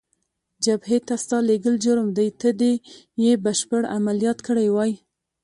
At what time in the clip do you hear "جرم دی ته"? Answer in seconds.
1.83-2.49